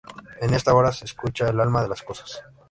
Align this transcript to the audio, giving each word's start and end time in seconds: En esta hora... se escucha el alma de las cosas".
En 0.41 0.55
esta 0.55 0.73
hora... 0.73 0.91
se 0.91 1.05
escucha 1.05 1.47
el 1.49 1.59
alma 1.59 1.83
de 1.83 1.89
las 1.89 2.01
cosas". 2.01 2.41